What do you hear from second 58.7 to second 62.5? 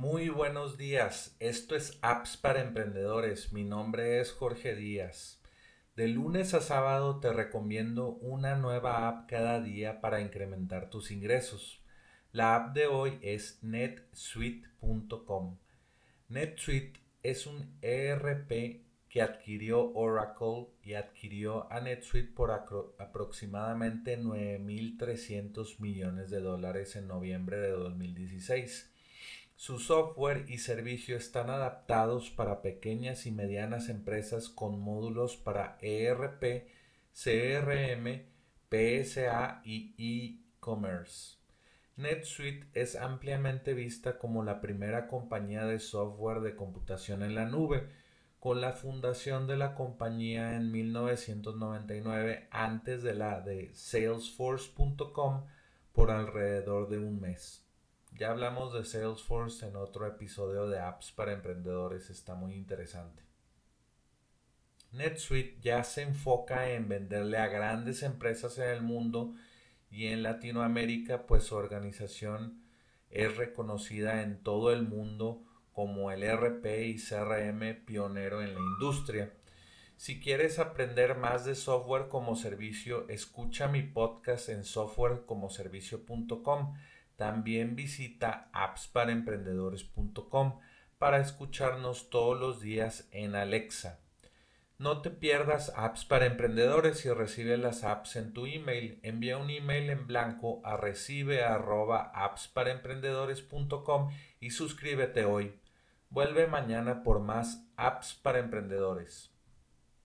de Salesforce en otro episodio de apps para emprendedores, está